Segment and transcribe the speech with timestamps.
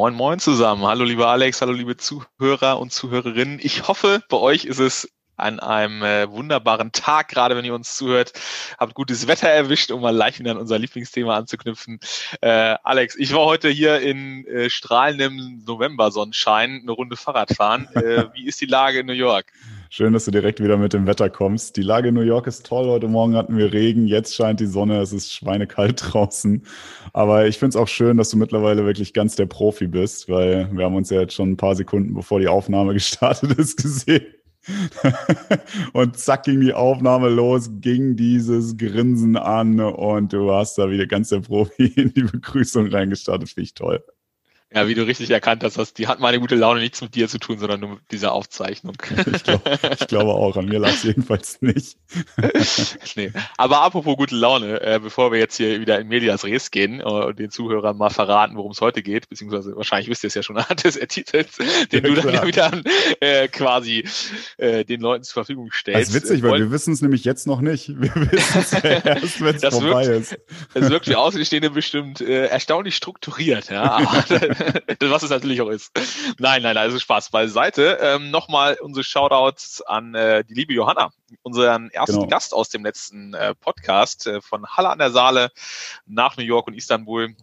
[0.00, 0.86] Moin, moin zusammen.
[0.86, 1.60] Hallo, lieber Alex.
[1.60, 3.58] Hallo, liebe Zuhörer und Zuhörerinnen.
[3.62, 7.98] Ich hoffe, bei euch ist es an einem äh, wunderbaren Tag, gerade wenn ihr uns
[7.98, 8.32] zuhört.
[8.78, 12.00] Habt gutes Wetter erwischt, um mal leicht wieder an unser Lieblingsthema anzuknüpfen.
[12.40, 17.86] Äh, Alex, ich war heute hier in äh, strahlendem November-Sonnenschein eine Runde Fahrrad fahren.
[17.94, 19.52] Äh, wie ist die Lage in New York?
[19.92, 21.76] Schön, dass du direkt wieder mit dem Wetter kommst.
[21.76, 22.86] Die Lage in New York ist toll.
[22.86, 26.64] Heute Morgen hatten wir Regen, jetzt scheint die Sonne, es ist schweinekalt draußen.
[27.12, 30.70] Aber ich finde es auch schön, dass du mittlerweile wirklich ganz der Profi bist, weil
[30.70, 34.26] wir haben uns ja jetzt schon ein paar Sekunden, bevor die Aufnahme gestartet ist, gesehen.
[35.92, 41.06] und zack ging die Aufnahme los, ging dieses Grinsen an und du hast da wieder
[41.08, 43.48] ganz der Profi in die Begrüßung reingestartet.
[43.48, 44.04] Finde ich toll.
[44.72, 47.28] Ja, wie du richtig erkannt hast, hast die hat meine gute Laune nichts mit dir
[47.28, 48.94] zu tun, sondern nur mit dieser Aufzeichnung.
[49.34, 51.96] Ich, glaub, ich glaube auch, an mir lag es jedenfalls nicht.
[53.16, 53.32] nee.
[53.56, 57.02] Aber apropos gute Laune, äh, bevor wir jetzt hier wieder in Medias Res gehen äh,
[57.02, 60.44] und den Zuhörern mal verraten, worum es heute geht, beziehungsweise wahrscheinlich wisst ihr es ja
[60.44, 61.56] schon anhand des Ertitels,
[61.90, 62.70] den ja, du dann ja wieder
[63.18, 64.04] äh, quasi
[64.56, 66.10] äh, den Leuten zur Verfügung stellst.
[66.10, 67.88] Das ist witzig, weil wir wissen es nämlich jetzt noch nicht.
[67.88, 70.38] Wir wissen es ja erst, wenn es vorbei wirkt, ist.
[70.74, 73.82] Es wirkt für Außenstehende bestimmt äh, erstaunlich strukturiert, ja.
[73.82, 74.24] Aber
[75.00, 75.92] was es natürlich auch ist.
[76.38, 77.98] Nein, nein, also Spaß beiseite.
[78.00, 81.10] Ähm, Nochmal unsere Shoutouts an äh, die liebe Johanna,
[81.42, 82.28] unseren ersten genau.
[82.28, 85.50] Gast aus dem letzten äh, Podcast äh, von Halle an der Saale
[86.06, 87.34] nach New York und Istanbul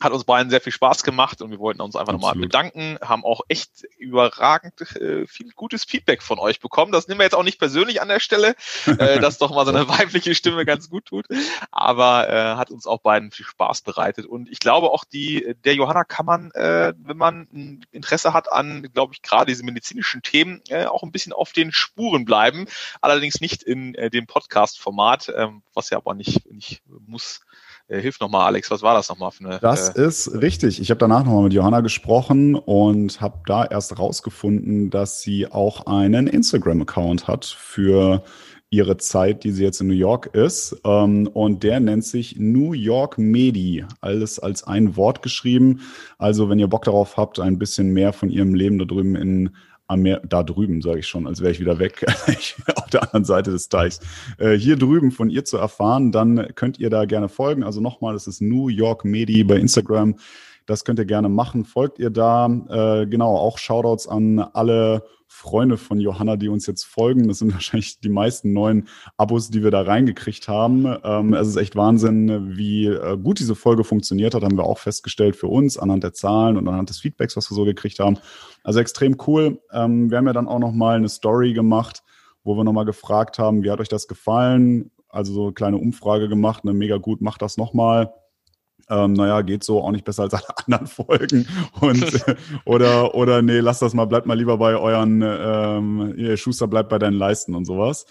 [0.00, 3.24] hat uns beiden sehr viel Spaß gemacht und wir wollten uns einfach nochmal bedanken, haben
[3.24, 6.92] auch echt überragend äh, viel gutes Feedback von euch bekommen.
[6.92, 8.54] Das nehmen wir jetzt auch nicht persönlich an der Stelle,
[8.86, 11.26] äh, dass doch mal so eine weibliche Stimme ganz gut tut,
[11.70, 14.26] aber äh, hat uns auch beiden viel Spaß bereitet.
[14.26, 18.50] Und ich glaube auch die der Johanna kann man, äh, wenn man ein Interesse hat
[18.50, 22.66] an, glaube ich, gerade diese medizinischen Themen, äh, auch ein bisschen auf den Spuren bleiben,
[23.00, 27.40] allerdings nicht in äh, dem Podcast-Format, äh, was ja aber nicht nicht muss
[27.88, 29.58] äh, hilf nochmal, Alex, was war das nochmal für eine?
[29.60, 30.80] Das äh, ist richtig.
[30.80, 35.86] Ich habe danach nochmal mit Johanna gesprochen und habe da erst rausgefunden, dass sie auch
[35.86, 38.22] einen Instagram-Account hat für
[38.70, 40.78] ihre Zeit, die sie jetzt in New York ist.
[40.84, 43.84] Ähm, und der nennt sich New York Medi.
[44.00, 45.80] Alles als ein Wort geschrieben.
[46.18, 49.50] Also, wenn ihr Bock darauf habt, ein bisschen mehr von ihrem Leben da drüben in
[49.88, 52.04] am Meer, da drüben, sage ich schon, als wäre ich wieder weg,
[52.76, 54.00] auf der anderen Seite des Teichs,
[54.38, 57.64] äh, hier drüben von ihr zu erfahren, dann könnt ihr da gerne folgen.
[57.64, 60.16] Also nochmal, es ist New York Medi bei Instagram.
[60.68, 61.64] Das könnt ihr gerne machen.
[61.64, 62.46] Folgt ihr da.
[62.46, 67.26] Äh, genau, auch Shoutouts an alle Freunde von Johanna, die uns jetzt folgen.
[67.26, 68.86] Das sind wahrscheinlich die meisten neuen
[69.16, 70.94] Abos, die wir da reingekriegt haben.
[71.02, 74.76] Ähm, es ist echt Wahnsinn, wie äh, gut diese Folge funktioniert hat, haben wir auch
[74.76, 78.18] festgestellt für uns anhand der Zahlen und anhand des Feedbacks, was wir so gekriegt haben.
[78.62, 79.62] Also extrem cool.
[79.72, 82.02] Ähm, wir haben ja dann auch noch mal eine Story gemacht,
[82.44, 84.90] wo wir noch mal gefragt haben, wie hat euch das gefallen?
[85.08, 88.12] Also so eine kleine Umfrage gemacht, eine mega gut, macht das noch mal
[88.90, 91.46] ähm, naja, geht so auch nicht besser als alle anderen Folgen.
[91.80, 92.24] Und
[92.64, 96.98] oder, oder nee, lass das mal, bleibt mal lieber bei euren, ähm, Schuster bleibt bei
[96.98, 98.06] deinen Leisten und sowas.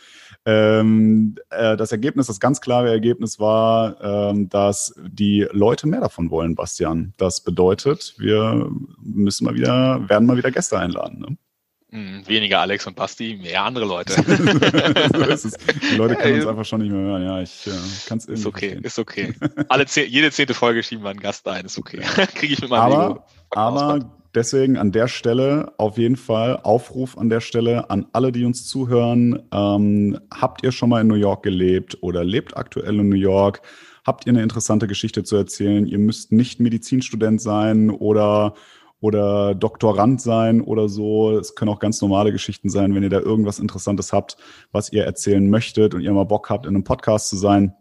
[0.46, 6.30] Ähm, äh, das Ergebnis, das ganz klare Ergebnis war, ähm, dass die Leute mehr davon
[6.30, 7.14] wollen, Bastian.
[7.18, 8.70] Das bedeutet, wir
[9.02, 11.20] müssen mal wieder, werden mal wieder Gäste einladen.
[11.20, 11.38] Ne?
[11.98, 14.14] Hm, weniger Alex und Basti, mehr andere Leute.
[15.38, 15.50] so
[15.92, 17.24] die Leute können uns einfach schon nicht mehr hören.
[17.24, 17.72] Ja, ich äh,
[18.08, 18.26] kann es.
[18.26, 18.84] Ist okay, verstehen.
[18.84, 19.34] ist okay.
[19.70, 22.02] Alle zehn, jede zehnte Folge schieben wir einen Gast ein, ist okay.
[22.36, 23.26] Kriege ich mit meinem aber.
[23.52, 28.46] Aber deswegen an der Stelle auf jeden Fall Aufruf an der Stelle an alle, die
[28.46, 29.42] uns zuhören.
[29.52, 33.64] Ähm, habt ihr schon mal in New York gelebt oder lebt aktuell in New York?
[34.06, 35.88] Habt ihr eine interessante Geschichte zu erzählen?
[35.88, 38.54] Ihr müsst nicht Medizinstudent sein oder
[39.00, 41.38] oder Doktorand sein oder so.
[41.38, 44.38] Es können auch ganz normale Geschichten sein, wenn ihr da irgendwas Interessantes habt,
[44.72, 47.76] was ihr erzählen möchtet und ihr mal Bock habt, in einem Podcast zu sein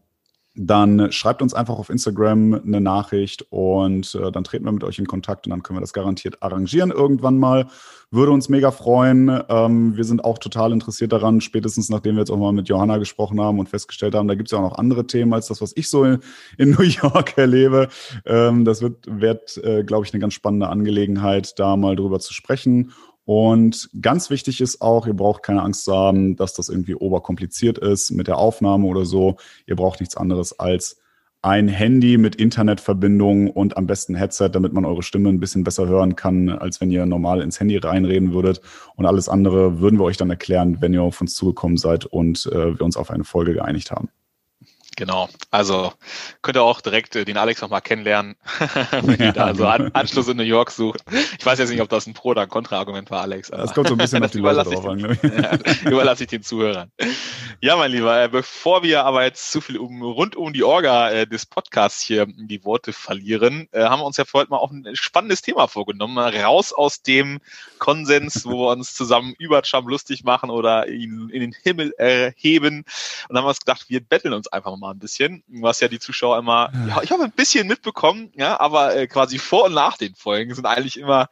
[0.56, 4.98] dann schreibt uns einfach auf Instagram eine Nachricht und äh, dann treten wir mit euch
[4.98, 7.66] in Kontakt und dann können wir das garantiert arrangieren irgendwann mal.
[8.10, 9.42] Würde uns mega freuen.
[9.48, 12.96] Ähm, wir sind auch total interessiert daran, spätestens nachdem wir jetzt auch mal mit Johanna
[12.96, 15.60] gesprochen haben und festgestellt haben, da gibt es ja auch noch andere Themen als das,
[15.60, 16.20] was ich so in,
[16.56, 17.88] in New York erlebe.
[18.24, 22.32] Ähm, das wird, wird äh, glaube ich, eine ganz spannende Angelegenheit, da mal drüber zu
[22.32, 22.92] sprechen.
[23.26, 27.76] Und ganz wichtig ist auch, ihr braucht keine Angst zu haben, dass das irgendwie oberkompliziert
[27.76, 29.36] ist mit der Aufnahme oder so.
[29.66, 31.00] Ihr braucht nichts anderes als
[31.42, 35.88] ein Handy mit Internetverbindung und am besten Headset, damit man eure Stimme ein bisschen besser
[35.88, 38.60] hören kann, als wenn ihr normal ins Handy reinreden würdet.
[38.94, 42.46] Und alles andere würden wir euch dann erklären, wenn ihr auf uns zugekommen seid und
[42.46, 44.08] äh, wir uns auf eine Folge geeinigt haben.
[44.96, 45.28] Genau.
[45.50, 45.92] Also
[46.40, 48.34] könnt ihr auch direkt äh, den Alex nochmal kennenlernen,
[49.02, 51.00] wenn ihr da also An Anschluss in New York sucht.
[51.38, 53.50] Ich weiß jetzt nicht, ob das ein Pro- oder Kontra-Argument war, Alex.
[53.50, 55.22] Das kommt so ein bisschen auf die Leute drauf an, glaube ich.
[55.22, 56.90] Ja, überlasse ich den Zuhörern.
[57.60, 61.10] Ja, mein Lieber, äh, bevor wir aber jetzt zu viel um, rund um die Orga
[61.10, 64.58] äh, des Podcasts hier die Worte verlieren, äh, haben wir uns ja für heute mal
[64.58, 66.16] auch ein spannendes Thema vorgenommen.
[66.18, 67.40] Raus aus dem
[67.78, 72.78] Konsens, wo wir uns zusammen über Trump lustig machen oder ihn in den Himmel erheben.
[72.78, 72.84] Und
[73.28, 75.88] dann haben wir uns gedacht, wir betteln uns einfach mal mal ein bisschen, was ja
[75.88, 79.74] die Zuschauer immer, ja, ich habe ein bisschen mitbekommen, ja, aber äh, quasi vor und
[79.74, 81.28] nach den Folgen sind eigentlich immer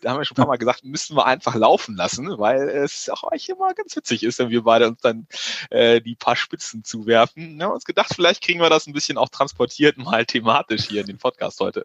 [0.00, 3.08] da haben wir schon ein paar Mal gesagt, müssen wir einfach laufen lassen, weil es
[3.10, 5.26] auch eigentlich immer ganz witzig ist, wenn wir beide uns dann
[5.70, 7.58] äh, die paar Spitzen zuwerfen.
[7.58, 11.00] Wir haben uns gedacht, vielleicht kriegen wir das ein bisschen auch transportiert, mal thematisch hier
[11.00, 11.84] in den Podcast heute.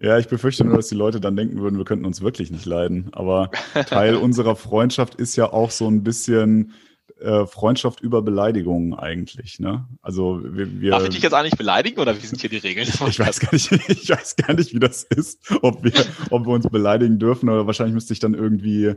[0.00, 2.66] Ja, ich befürchte nur, dass die Leute dann denken würden, wir könnten uns wirklich nicht
[2.66, 3.10] leiden.
[3.12, 3.50] Aber
[3.86, 6.74] Teil unserer Freundschaft ist ja auch so ein bisschen
[7.20, 9.58] äh, Freundschaft über Beleidigungen eigentlich.
[9.58, 9.86] Ne?
[10.02, 12.88] Also wir, wir, Darf ich dich jetzt eigentlich beleidigen oder wie sind hier die Regeln?
[13.08, 15.92] Ich weiß gar nicht, ich weiß gar nicht, wie das ist, ob wir,
[16.30, 18.94] ob wir uns beleidigen dürfen oder wahrscheinlich müsste ich dann irgendwie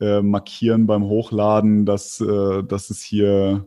[0.00, 3.66] äh, markieren beim Hochladen, dass, äh, dass es hier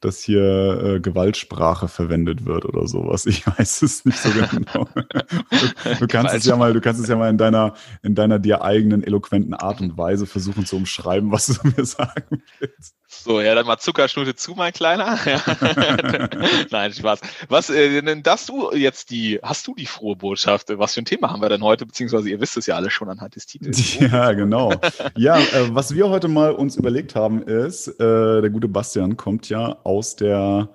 [0.00, 3.26] dass hier äh, Gewaltsprache verwendet wird oder sowas.
[3.26, 4.88] Ich weiß es nicht so genau.
[4.94, 8.38] Du, du kannst es ja mal, du kannst es ja mal in deiner, in deiner
[8.38, 12.94] dir eigenen eloquenten Art und Weise versuchen zu umschreiben, was du mir sagen willst.
[13.10, 15.18] So, ja, dann mal Zuckerschnute zu, mein Kleiner.
[16.70, 17.20] Nein, Spaß.
[17.48, 20.68] Was, äh, denn hast du jetzt die, hast du die frohe Botschaft?
[20.78, 21.86] Was für ein Thema haben wir denn heute?
[21.86, 23.98] Beziehungsweise ihr wisst es ja alle schon anhand des Titels.
[24.08, 24.72] Ja, genau.
[25.16, 29.48] Ja, äh, was wir heute mal uns überlegt haben ist, äh, der gute Bastian kommt
[29.48, 30.68] ja aus der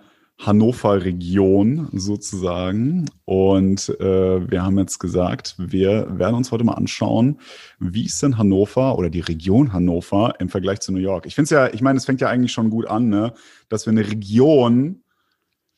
[0.45, 3.05] Hannover-Region sozusagen.
[3.25, 7.39] Und äh, wir haben jetzt gesagt, wir werden uns heute mal anschauen,
[7.79, 11.25] wie ist denn Hannover oder die Region Hannover im Vergleich zu New York?
[11.25, 13.33] Ich finde es ja, ich meine, es fängt ja eigentlich schon gut an, ne?
[13.69, 15.03] dass wir eine Region,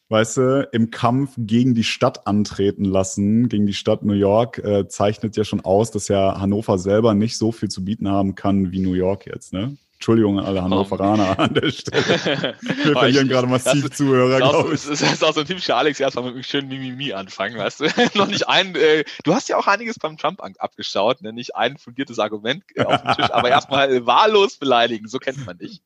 [0.09, 4.88] weißt du, im Kampf gegen die Stadt antreten lassen, gegen die Stadt New York, äh,
[4.88, 8.71] zeichnet ja schon aus, dass ja Hannover selber nicht so viel zu bieten haben kann
[8.71, 9.77] wie New York jetzt, ne?
[9.95, 12.03] Entschuldigung an alle Hannoveraner an der Stelle.
[12.62, 14.86] Wir verlieren gerade massiv das, Zuhörer, glaube ich.
[14.86, 17.86] Das ist auch so ein typischer Alex, erstmal mit einem schönen Mimimi anfangen, weißt du?
[18.13, 21.31] Noch nicht ein, äh, du hast ja auch einiges beim Trump abgeschaut, ne?
[21.31, 25.57] nicht ein fundiertes Argument äh, auf dem Tisch, aber erstmal wahllos beleidigen, so kennt man
[25.57, 25.81] dich.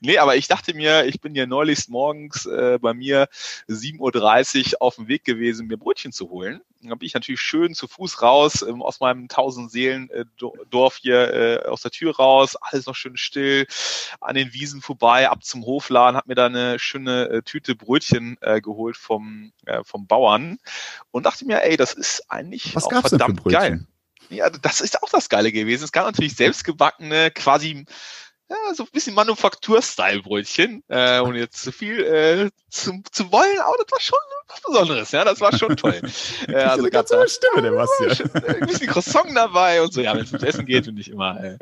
[0.00, 3.26] Nee, aber ich dachte mir, ich bin ja neulich morgens äh, bei mir
[3.68, 6.60] 7.30 Uhr auf dem Weg gewesen, mir Brötchen zu holen.
[6.82, 10.24] Da bin ich natürlich schön zu Fuß raus, ähm, aus meinem tausend Seelen äh,
[10.70, 13.45] Dorf hier äh, aus der Tür raus, alles noch schön still,
[14.20, 18.36] an den Wiesen vorbei, ab zum Hofladen, habe mir da eine schöne äh, Tüte Brötchen
[18.40, 20.58] äh, geholt vom, äh, vom Bauern
[21.10, 23.86] und dachte mir, ey, das ist eigentlich Was auch verdammt geil.
[24.28, 25.84] Ja, das ist auch das Geile gewesen.
[25.84, 27.86] Es gab natürlich selbstgebackene, quasi
[28.48, 33.76] ja, so ein bisschen Manufaktur-Style-Brötchen, äh, ohne jetzt zu viel äh, zu, zu wollen, aber
[33.78, 36.00] das war schon was Besonderes, ja, das war schon toll.
[36.48, 38.30] äh, also ganz so Stimme, der Bastian.
[38.46, 41.42] Ein bisschen Croissant dabei und so, ja, wenn es ums Essen geht und nicht immer,
[41.42, 41.58] äh,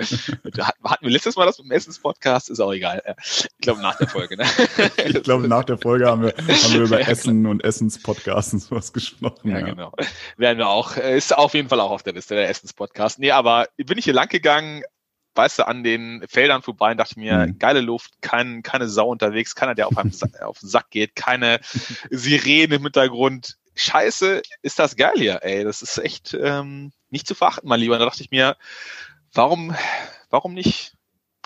[0.85, 3.03] hatten wir letztes Mal das mit dem Essens-Podcast, ist auch egal.
[3.05, 4.45] Äh, ich glaube nach der Folge, ne?
[5.05, 7.51] ich glaube nach der Folge haben wir, haben wir über ja, Essen genau.
[7.51, 9.51] und Essens-Podcasts und sowas gesprochen.
[9.51, 9.93] Ja, ja, genau.
[10.37, 13.19] Werden wir auch, äh, ist auf jeden Fall auch auf der Liste, der Essens-Podcast.
[13.19, 14.83] Nee, aber bin ich hier lang gegangen,
[15.35, 17.59] weißt du, an den Feldern vorbei und dachte mir, mhm.
[17.59, 21.61] geile Luft, kein, keine Sau unterwegs, keiner, der auf, einem auf den Sack geht, keine
[22.11, 23.57] Sirene im Hintergrund.
[23.77, 25.65] Scheiße, ist das geil hier, ey.
[25.65, 27.95] Das ist echt ähm, nicht zu verachten, mein Lieber.
[27.95, 28.57] Und da dachte ich mir,
[29.33, 29.75] warum,
[30.31, 30.95] warum nicht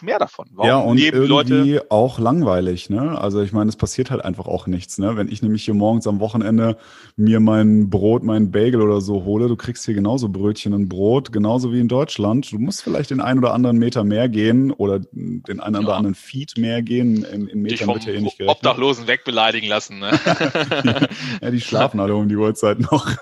[0.03, 0.49] mehr davon.
[0.53, 3.19] Warum ja, und irgendwie Leute auch langweilig, ne?
[3.19, 5.17] Also ich meine, es passiert halt einfach auch nichts, ne?
[5.17, 6.77] Wenn ich nämlich hier morgens am Wochenende
[7.17, 11.33] mir mein Brot, mein Bagel oder so hole, du kriegst hier genauso Brötchen und Brot,
[11.33, 12.51] genauso wie in Deutschland.
[12.53, 16.15] Du musst vielleicht den einen oder anderen Meter mehr gehen oder den einen oder anderen
[16.15, 17.25] Feed mehr gehen.
[17.25, 18.57] In, in Metern wird ja eh nicht gerechnet.
[18.57, 20.11] Obdachlosen wegbeleidigen lassen, ne?
[21.43, 23.09] ja, die schlafen alle um die Uhrzeit noch.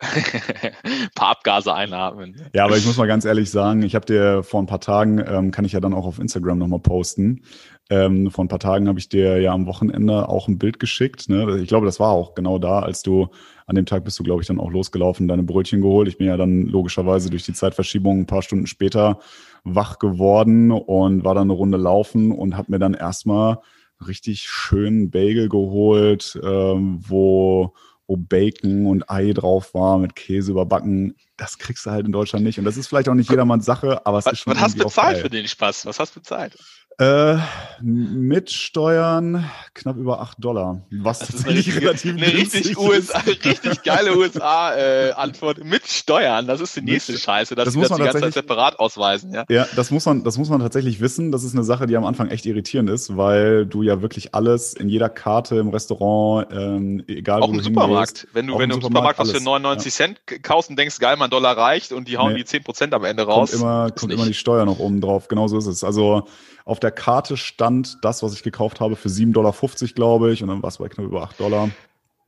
[0.00, 2.40] ein paar Abgase einatmen.
[2.54, 5.18] Ja, aber ich muss mal ganz ehrlich sagen, ich habe dir vor ein paar Tagen,
[5.18, 7.42] ähm, kann ich ja dann auch auf Instagram nochmal posten,
[7.90, 11.28] ähm, vor ein paar Tagen habe ich dir ja am Wochenende auch ein Bild geschickt.
[11.28, 11.58] Ne?
[11.60, 13.28] Ich glaube, das war auch genau da, als du
[13.66, 16.06] an dem Tag bist du, glaube ich, dann auch losgelaufen, deine Brötchen geholt.
[16.06, 19.18] Ich bin ja dann logischerweise durch die Zeitverschiebung ein paar Stunden später
[19.64, 23.58] wach geworden und war dann eine Runde laufen und habe mir dann erstmal
[24.06, 27.74] richtig schönen Bagel geholt, ähm, wo
[28.10, 31.14] wo Bacon und Ei drauf war, mit Käse überbacken.
[31.36, 32.58] Das kriegst du halt in Deutschland nicht.
[32.58, 34.52] Und das ist vielleicht auch nicht jedermanns Sache, aber es was, ist schon.
[34.52, 35.86] Was hast du bezahlt für den Spaß?
[35.86, 36.58] Was hast du bezahlt?
[37.00, 37.38] Äh,
[37.80, 40.82] mit Steuern knapp über 8 Dollar.
[40.90, 45.60] Was das ist eine richtig, relativ eine richtig, USA, richtig geile USA-Antwort.
[45.60, 48.12] Äh, mit Steuern, das ist die nächste mit, Scheiße, dass das muss man das die
[48.12, 49.32] ganze Zeit separat ausweisen.
[49.32, 49.46] Ja?
[49.48, 51.32] ja, das muss man, das muss man tatsächlich wissen.
[51.32, 54.74] Das ist eine Sache, die am Anfang echt irritierend ist, weil du ja wirklich alles
[54.74, 58.28] in jeder Karte im Restaurant, ähm, egal auch wo im Supermarkt.
[58.34, 60.04] Wenn du, wenn du im Supermarkt, was für 99 ja.
[60.04, 62.40] Cent kaufst und denkst, geil, mein Dollar reicht und die hauen nee.
[62.40, 63.52] die 10 Prozent am Ende raus.
[63.52, 65.28] Kommt immer, kommt immer die Steuer noch oben drauf.
[65.28, 65.82] Genauso ist es.
[65.82, 66.26] Also
[66.64, 69.52] auf der Karte stand das, was ich gekauft habe, für 7,50 Dollar,
[69.94, 70.42] glaube ich.
[70.42, 71.70] Und dann war es bei knapp über 8 Dollar.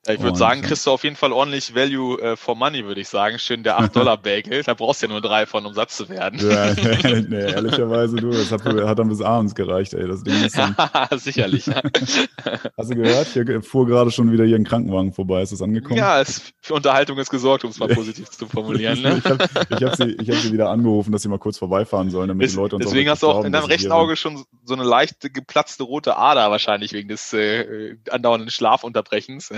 [0.09, 3.09] Ich würde sagen, kriegst du auf jeden Fall ordentlich Value äh, for Money, würde ich
[3.09, 3.39] sagen.
[3.39, 4.63] Schön der 8-Dollar-Bagel.
[4.67, 6.41] da brauchst du ja nur drei von, um satt zu werden.
[6.41, 6.75] ja,
[7.29, 10.09] nee, ehrlicherweise, du, das hat, hat, dann bis abends gereicht, ey.
[10.09, 10.75] Das Ding ist dann
[11.19, 11.67] Sicherlich.
[11.69, 13.29] Hast du gehört?
[13.29, 15.41] Hier fuhr gerade schon wieder hier ein Krankenwagen vorbei.
[15.43, 15.99] Ist das angekommen?
[15.99, 19.01] Ja, es, für Unterhaltung ist gesorgt, um es mal positiv zu formulieren.
[19.03, 19.23] Ne?
[19.25, 22.27] ich habe ich hab sie, hab sie wieder angerufen, dass sie mal kurz vorbeifahren sollen,
[22.27, 24.75] damit Des, die Leute uns Deswegen hast du auch in deinem rechten Auge schon so
[24.75, 29.53] eine leichte geplatzte rote Ader wahrscheinlich wegen des äh, andauernden Schlafunterbrechens.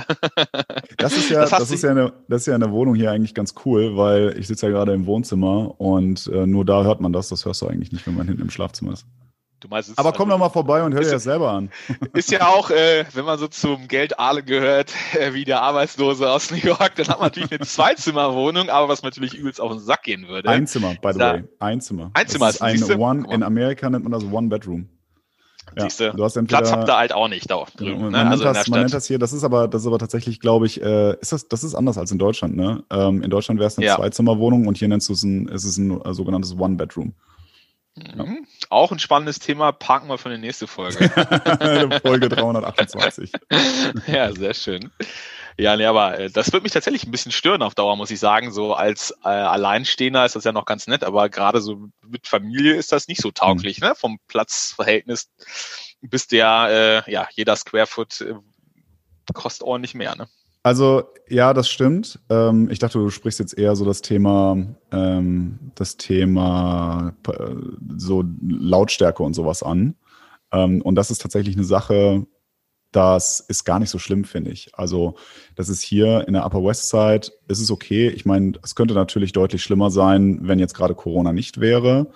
[0.96, 3.34] Das ist ja, das, das ist ja eine, das ist ja eine Wohnung hier eigentlich
[3.34, 7.12] ganz cool, weil ich sitze ja gerade im Wohnzimmer und äh, nur da hört man
[7.12, 7.28] das.
[7.28, 9.06] Das hörst du eigentlich nicht, wenn man hinten im Schlafzimmer ist.
[9.64, 11.70] Du meinst, Aber komm also, doch mal vorbei und hör dir das selber an.
[12.12, 16.50] Ist ja auch, äh, wenn man so zum Geldale gehört, äh, wie der Arbeitslose aus
[16.50, 20.02] New York, dann hat man natürlich eine Zweizimmerwohnung, aber was natürlich übelst auf den Sack
[20.02, 20.50] gehen würde.
[20.50, 21.44] Ein Zimmer, by the da, way.
[21.60, 22.10] Ein Zimmer.
[22.12, 24.90] Ein Zimmer ist ein One, in Amerika nennt man das One Bedroom.
[25.76, 28.02] Ja, Siehste, du hast entweder, Platz habt ihr halt auch nicht da drüben.
[28.02, 28.30] Man, ne?
[28.30, 30.66] also nennt das, man nennt das hier, das ist aber, das ist aber tatsächlich, glaube
[30.66, 32.84] ich, äh, ist das, das ist anders als in Deutschland, ne?
[32.90, 33.96] Ähm, in Deutschland wäre es eine ja.
[33.96, 37.14] Zweizimmerwohnung und hier nennst du es ein, ist es ein sogenanntes One-Bedroom.
[37.96, 38.24] Ja.
[38.24, 38.46] Mhm.
[38.70, 41.08] Auch ein spannendes Thema, parken wir für die nächste Folge.
[42.02, 43.32] Folge 328.
[44.06, 44.90] ja, sehr schön.
[45.56, 48.18] Ja, nee, aber äh, das wird mich tatsächlich ein bisschen stören auf Dauer, muss ich
[48.18, 48.50] sagen.
[48.50, 52.74] So als äh, Alleinstehender ist das ja noch ganz nett, aber gerade so mit Familie
[52.74, 53.88] ist das nicht so tauglich, mhm.
[53.88, 53.94] ne?
[53.94, 55.30] Vom Platzverhältnis
[56.00, 58.34] bist du ja, äh, ja, jeder Square Foot äh,
[59.32, 60.28] kostet ordentlich mehr, ne?
[60.64, 62.18] Also ja, das stimmt.
[62.30, 64.56] Ähm, ich dachte, du sprichst jetzt eher so das Thema,
[64.90, 67.54] ähm, das Thema äh,
[67.96, 69.94] so Lautstärke und sowas an.
[70.52, 72.26] Ähm, und das ist tatsächlich eine Sache,
[72.94, 74.70] das ist gar nicht so schlimm, finde ich.
[74.74, 75.16] Also,
[75.56, 78.08] das ist hier in der Upper West Side, ist es okay.
[78.08, 82.06] Ich meine, es könnte natürlich deutlich schlimmer sein, wenn jetzt gerade Corona nicht wäre.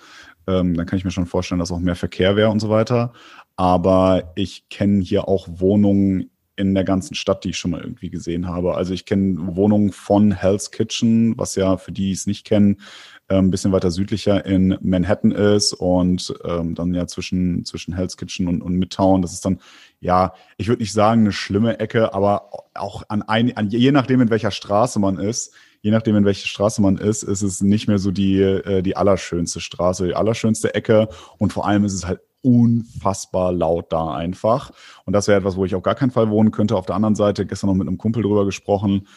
[0.47, 3.11] Ähm, dann kann ich mir schon vorstellen, dass auch mehr Verkehr wäre und so weiter.
[3.57, 8.09] Aber ich kenne hier auch Wohnungen in der ganzen Stadt, die ich schon mal irgendwie
[8.09, 8.75] gesehen habe.
[8.75, 12.81] Also ich kenne Wohnungen von Hell's Kitchen, was ja für die, die es nicht kennen,
[13.29, 18.17] ein ähm, bisschen weiter südlicher in Manhattan ist und ähm, dann ja zwischen, zwischen Hell's
[18.17, 19.21] Kitchen und, und Midtown.
[19.21, 19.59] Das ist dann,
[20.01, 24.19] ja, ich würde nicht sagen eine schlimme Ecke, aber auch an ein, an, je nachdem,
[24.21, 27.87] in welcher Straße man ist, je nachdem, in welche Straße man ist, ist es nicht
[27.87, 31.07] mehr so die, äh, die allerschönste Straße, die allerschönste Ecke.
[31.37, 34.71] Und vor allem ist es halt unfassbar laut da einfach.
[35.05, 36.75] Und das wäre etwas, wo ich auf gar keinen Fall wohnen könnte.
[36.75, 39.07] Auf der anderen Seite, gestern noch mit einem Kumpel drüber gesprochen,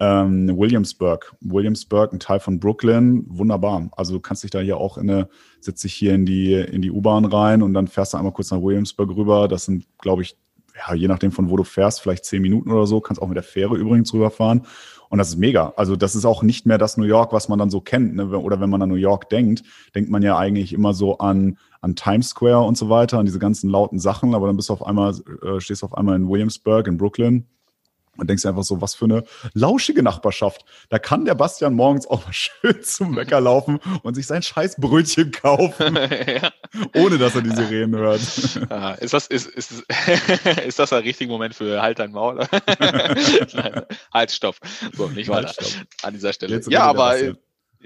[0.00, 1.36] ähm, Williamsburg.
[1.40, 3.88] Williamsburg, ein Teil von Brooklyn, wunderbar.
[3.96, 5.28] Also du kannst dich da hier auch in eine,
[5.60, 8.50] sitze ich hier in die, in die U-Bahn rein und dann fährst du einmal kurz
[8.50, 9.46] nach Williamsburg rüber.
[9.46, 10.36] Das sind, glaube ich,
[10.74, 13.36] ja, je nachdem von wo du fährst, vielleicht zehn Minuten oder so, kannst auch mit
[13.36, 14.62] der Fähre übrigens rüberfahren.
[15.12, 15.74] Und das ist mega.
[15.76, 18.16] Also das ist auch nicht mehr das New York, was man dann so kennt.
[18.16, 18.28] Ne?
[18.30, 19.62] Oder wenn man an New York denkt,
[19.94, 23.38] denkt man ja eigentlich immer so an, an Times Square und so weiter, an diese
[23.38, 24.34] ganzen lauten Sachen.
[24.34, 27.46] Aber dann bist du auf einmal, äh, stehst du auf einmal in Williamsburg, in Brooklyn
[28.16, 30.64] und denkst einfach so, was für eine lauschige Nachbarschaft.
[30.90, 34.76] Da kann der Bastian morgens auch mal schön zum Bäcker laufen und sich sein scheiß
[34.76, 36.50] Brötchen kaufen, ja.
[36.94, 38.20] ohne dass er die Sirenen hört.
[38.68, 39.72] Ah, ist, das, ist, ist,
[40.66, 42.46] ist das der richtige Moment für Halt dein Maul?
[43.54, 44.56] Nein, halt, stopp.
[44.92, 45.86] So, nicht weiter halt, stopp.
[46.02, 46.60] an dieser Stelle.
[46.68, 47.16] Ja, aber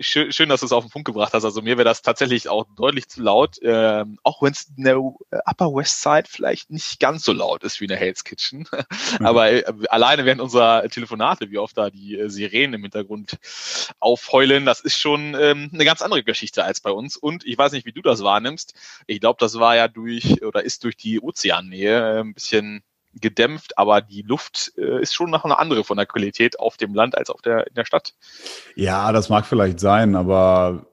[0.01, 1.45] schön, schön, dass du es auf den Punkt gebracht hast.
[1.45, 4.99] Also mir wäre das tatsächlich auch deutlich zu laut, ähm, auch wenn es in der
[4.99, 8.69] Upper West Side vielleicht nicht ganz so laut ist wie in der Hell's Kitchen.
[9.21, 13.39] Aber äh, alleine während unserer Telefonate, wie oft da die äh, Sirenen im Hintergrund
[14.01, 17.17] aufheulen, das ist schon ähm, eine ganz andere Geschichte als bei uns.
[17.17, 18.75] Und ich weiß nicht, wie du das wahrnimmst.
[19.07, 22.83] Ich glaube, das war ja durch oder ist durch die Ozeannähe äh, ein bisschen
[23.21, 26.95] gedämpft, aber die Luft äh, ist schon noch eine andere von der Qualität auf dem
[26.95, 28.15] Land als auf der, in der Stadt.
[28.75, 30.87] Ja, das mag vielleicht sein, aber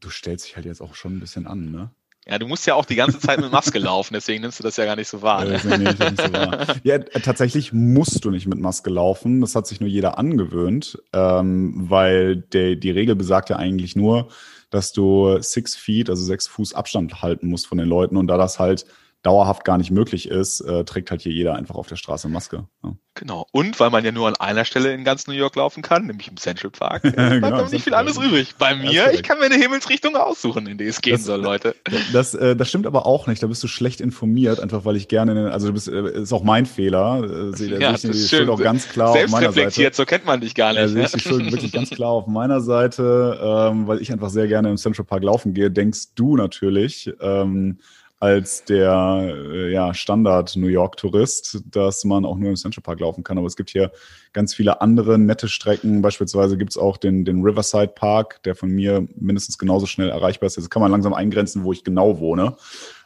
[0.00, 1.90] du stellst dich halt jetzt auch schon ein bisschen an, ne?
[2.30, 4.76] Ja, du musst ja auch die ganze Zeit mit Maske laufen, deswegen nimmst du das
[4.76, 5.46] ja gar nicht so wahr.
[5.46, 5.58] Ne?
[5.64, 6.66] Ja, nicht so wahr.
[6.82, 9.40] ja, äh, tatsächlich musst du nicht mit Maske laufen.
[9.40, 14.28] Das hat sich nur jeder angewöhnt, ähm, weil der, die Regel besagt ja eigentlich nur,
[14.68, 18.18] dass du six feet, also sechs Fuß Abstand halten musst von den Leuten.
[18.18, 18.84] Und da das halt
[19.28, 22.66] dauerhaft gar nicht möglich ist, äh, trägt halt hier jeder einfach auf der Straße Maske.
[22.82, 22.96] Ja.
[23.12, 23.46] Genau.
[23.52, 26.28] Und weil man ja nur an einer Stelle in ganz New York laufen kann, nämlich
[26.28, 28.54] im Central Park, äh, bleibt genau, nicht viel anderes übrig.
[28.58, 31.74] Bei mir, ich kann mir eine Himmelsrichtung aussuchen, in die es gehen das, soll, Leute.
[32.12, 33.42] Das, äh, das stimmt aber auch nicht.
[33.42, 36.42] Da bist du schlecht informiert, einfach weil ich gerne, also du bist, äh, ist auch
[36.42, 37.52] mein Fehler.
[37.54, 38.48] Sehe ja, das ist schön.
[38.48, 39.90] auch ganz klar auf meiner Seite.
[39.92, 40.80] so kennt man dich gar nicht.
[40.80, 44.30] Ja, sehe ich die Schuld wirklich ganz klar auf meiner Seite, ähm, weil ich einfach
[44.30, 45.70] sehr gerne im Central Park laufen gehe.
[45.70, 47.78] Denkst du natürlich, ähm,
[48.20, 53.38] als der äh, ja, Standard-New York-Tourist, dass man auch nur im Central Park laufen kann.
[53.38, 53.92] Aber es gibt hier
[54.32, 56.02] ganz viele andere nette Strecken.
[56.02, 60.48] Beispielsweise gibt es auch den, den Riverside Park, der von mir mindestens genauso schnell erreichbar
[60.48, 60.56] ist.
[60.56, 62.56] Jetzt kann man langsam eingrenzen, wo ich genau wohne.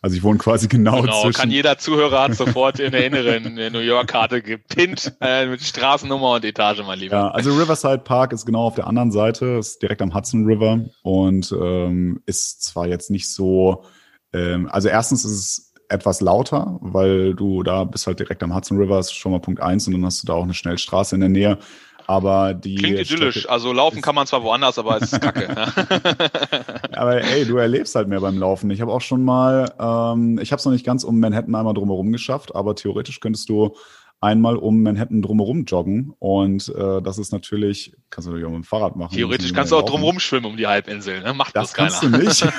[0.00, 1.40] Also ich wohne quasi genau, genau zwischen...
[1.40, 6.45] kann jeder Zuhörer hat sofort in der inneren New York-Karte gepinnt äh, mit Straßennummer und
[6.45, 7.16] Etage, mein Lieber.
[7.16, 10.87] Ja, also Riverside Park ist genau auf der anderen Seite, ist direkt am Hudson River
[11.02, 13.85] und ähm, ist zwar jetzt nicht so
[14.32, 18.78] ähm, also erstens ist es etwas lauter, weil du da bist halt direkt am Hudson
[18.78, 21.20] River, ist schon mal Punkt eins und dann hast du da auch eine Schnellstraße in
[21.20, 21.58] der Nähe.
[22.06, 22.76] Aber die.
[22.76, 23.36] Klingt idyllisch.
[23.36, 25.48] Strecke also laufen kann man zwar woanders, aber es ist kacke.
[26.92, 28.70] aber ey, du erlebst halt mehr beim Laufen.
[28.70, 31.74] Ich habe auch schon mal, ähm, ich habe es noch nicht ganz um Manhattan einmal
[31.74, 33.76] drumherum geschafft, aber theoretisch könntest du
[34.23, 36.14] einmal um Manhattan drumherum joggen.
[36.19, 39.14] Und äh, das ist natürlich, kannst du natürlich auch mit dem Fahrrad machen.
[39.14, 41.35] Theoretisch kannst du auch drumherum schwimmen um die Halbinsel, ne?
[41.35, 42.43] Macht das, das kannst du nicht.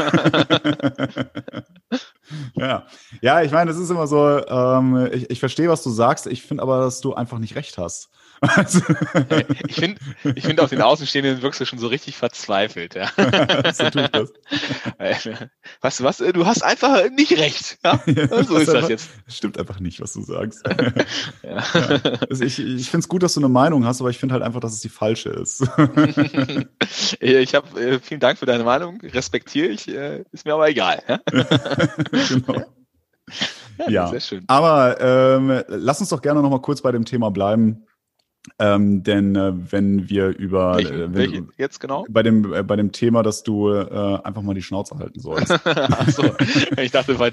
[2.55, 2.85] ja.
[3.21, 6.27] ja, ich meine, es ist immer so, ähm, ich, ich verstehe, was du sagst.
[6.27, 8.09] Ich finde aber, dass du einfach nicht recht hast.
[8.43, 8.79] Also
[9.67, 10.01] ich finde,
[10.35, 12.95] ich find auf den Außenstehenden wirkst du schon so richtig verzweifelt.
[12.95, 13.09] Ja.
[13.73, 14.33] so tue ich das.
[15.81, 16.17] Weißt du was?
[16.17, 17.77] Du hast einfach nicht recht.
[17.85, 18.01] Ja?
[18.05, 19.09] ja so ist das jetzt.
[19.27, 20.63] Stimmt einfach nicht, was du sagst.
[21.43, 21.53] ja.
[21.53, 21.63] Ja.
[22.29, 24.43] Also ich ich finde es gut, dass du eine Meinung hast, aber ich finde halt
[24.43, 25.61] einfach, dass es die falsche ist.
[27.19, 31.01] ich habe äh, vielen Dank für deine Meinung, respektiere ich, äh, ist mir aber egal.
[31.07, 31.19] Ja?
[32.27, 32.65] genau.
[33.87, 34.43] Ja, sehr schön.
[34.47, 37.85] aber ähm, lass uns doch gerne noch mal kurz bei dem Thema bleiben
[38.59, 42.05] ähm, denn äh, wenn wir über Welchen, äh, welche du, jetzt genau?
[42.09, 45.47] bei dem äh, bei dem Thema, dass du äh, einfach mal die Schnauze halten sollst.
[46.07, 46.23] so.
[46.77, 47.31] ich dachte bei,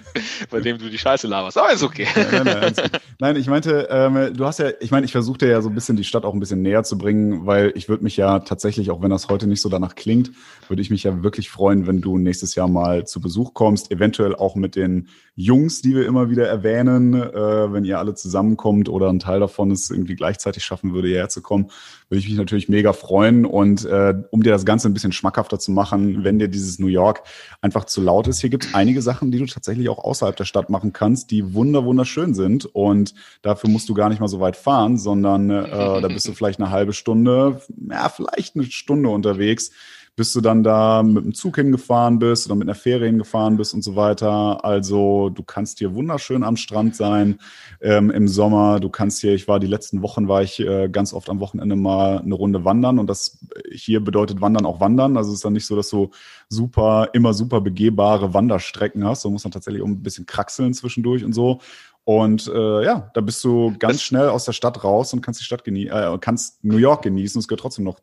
[0.50, 2.06] bei dem du die Scheiße laberst, aber ist okay.
[2.14, 5.48] nein, nein, nein, nein, ich meinte, ähm, du hast ja, ich meine, ich versuche dir
[5.48, 8.04] ja so ein bisschen die Stadt auch ein bisschen näher zu bringen, weil ich würde
[8.04, 10.30] mich ja tatsächlich, auch wenn das heute nicht so danach klingt,
[10.68, 14.36] würde ich mich ja wirklich freuen, wenn du nächstes Jahr mal zu Besuch kommst, eventuell
[14.36, 19.08] auch mit den Jungs, die wir immer wieder erwähnen, äh, wenn ihr alle zusammenkommt oder
[19.08, 21.70] ein Teil davon es irgendwie gleichzeitig schaffen würde, hierher zu kommen,
[22.08, 23.44] würde ich mich natürlich mega freuen.
[23.44, 26.88] Und äh, um dir das Ganze ein bisschen schmackhafter zu machen, wenn dir dieses New
[26.88, 27.22] York
[27.60, 30.44] einfach zu laut ist, hier gibt es einige Sachen, die du tatsächlich auch außerhalb der
[30.44, 32.66] Stadt machen kannst, die wunder wunderschön sind.
[32.66, 36.32] Und dafür musst du gar nicht mal so weit fahren, sondern äh, da bist du
[36.32, 39.70] vielleicht eine halbe Stunde, ja, vielleicht eine Stunde unterwegs
[40.16, 43.72] bis du dann da mit dem Zug hingefahren bist oder mit einer Fähre hingefahren bist
[43.72, 44.64] und so weiter.
[44.64, 47.38] Also du kannst hier wunderschön am Strand sein
[47.80, 48.80] ähm, im Sommer.
[48.80, 51.76] Du kannst hier, ich war die letzten Wochen, war ich äh, ganz oft am Wochenende
[51.76, 53.38] mal eine Runde wandern und das
[53.72, 55.16] hier bedeutet Wandern auch Wandern.
[55.16, 56.10] Also es ist dann nicht so, dass du
[56.48, 59.24] super, immer super begehbare Wanderstrecken hast.
[59.24, 61.60] Du musst dann tatsächlich auch ein bisschen kraxeln zwischendurch und so.
[62.04, 65.44] Und äh, ja, da bist du ganz schnell aus der Stadt raus und kannst die
[65.44, 67.38] Stadt genießen, äh, kannst New York genießen.
[67.38, 68.00] Es gehört trotzdem noch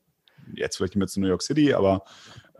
[0.53, 2.03] jetzt vielleicht nicht mehr zu New York City, aber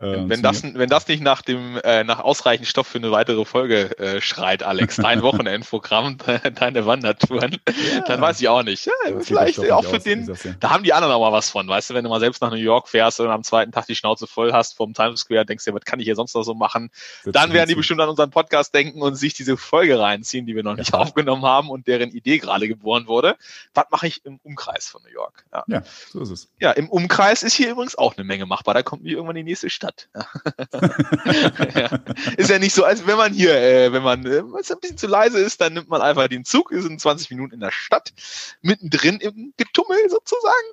[0.00, 3.44] äh, wenn, das, wenn das nicht nach dem äh, nach ausreichend Stoff für eine weitere
[3.44, 6.18] Folge äh, schreit, Alex, dein Wochenendprogramm,
[6.54, 8.00] deine Wandertouren, ja.
[8.02, 8.86] dann weiß ich auch nicht.
[8.86, 11.90] Ja, vielleicht auch für aus, den, da haben die anderen auch mal was von, weißt
[11.90, 14.28] du, wenn du mal selbst nach New York fährst und am zweiten Tag die Schnauze
[14.28, 16.90] voll hast vom Times Square, denkst du, was kann ich hier sonst noch so machen?
[17.24, 20.54] Sitzt dann werden die bestimmt an unseren Podcast denken und sich diese Folge reinziehen, die
[20.54, 23.36] wir noch nicht aufgenommen haben und deren Idee gerade geboren wurde.
[23.74, 25.44] Was mache ich im Umkreis von New York?
[25.52, 25.82] Ja.
[26.12, 26.48] so ist es.
[26.60, 28.74] Ja, im Umkreis ist hier übrigens auch eine Menge machbar.
[28.74, 30.08] Da kommt wie irgendwann die nächste Stadt hat.
[31.74, 31.98] ja.
[32.36, 35.06] Ist ja nicht so, als wenn man hier, äh, wenn man äh, ein bisschen zu
[35.06, 38.12] leise ist, dann nimmt man einfach den Zug, ist in 20 Minuten in der Stadt,
[38.60, 40.68] mittendrin im Getummel sozusagen.